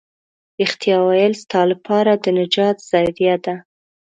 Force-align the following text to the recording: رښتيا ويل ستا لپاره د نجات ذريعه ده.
رښتيا 0.61 0.97
ويل 1.07 1.33
ستا 1.43 1.61
لپاره 1.71 2.11
د 2.15 2.25
نجات 2.39 2.77
ذريعه 2.89 3.37
ده. 3.45 3.55